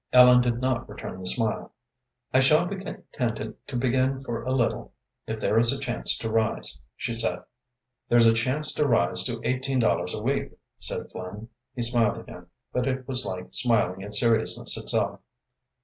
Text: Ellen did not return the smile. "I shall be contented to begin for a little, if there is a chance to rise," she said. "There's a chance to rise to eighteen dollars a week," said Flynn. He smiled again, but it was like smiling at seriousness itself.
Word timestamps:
Ellen 0.11 0.41
did 0.41 0.59
not 0.59 0.89
return 0.89 1.19
the 1.19 1.27
smile. 1.27 1.73
"I 2.33 2.39
shall 2.39 2.65
be 2.65 2.77
contented 2.77 3.55
to 3.67 3.75
begin 3.75 4.23
for 4.23 4.41
a 4.41 4.49
little, 4.51 4.93
if 5.27 5.39
there 5.39 5.59
is 5.59 5.71
a 5.71 5.77
chance 5.79 6.17
to 6.17 6.29
rise," 6.31 6.75
she 6.95 7.13
said. 7.13 7.43
"There's 8.09 8.25
a 8.25 8.33
chance 8.33 8.71
to 8.73 8.87
rise 8.87 9.23
to 9.25 9.39
eighteen 9.43 9.77
dollars 9.77 10.15
a 10.15 10.19
week," 10.19 10.53
said 10.79 11.11
Flynn. 11.11 11.49
He 11.75 11.83
smiled 11.83 12.17
again, 12.17 12.47
but 12.73 12.87
it 12.87 13.07
was 13.07 13.27
like 13.27 13.49
smiling 13.53 14.01
at 14.01 14.15
seriousness 14.15 14.75
itself. 14.75 15.19